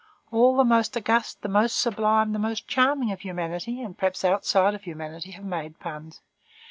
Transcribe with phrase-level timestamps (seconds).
[0.31, 4.73] All the most august, the most sublime, the most charming of humanity, and perhaps outside
[4.73, 6.21] of humanity, have made puns.